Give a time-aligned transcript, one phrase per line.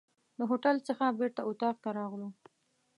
[0.37, 2.29] د هوټل څخه بیرته اطاق ته راغلو.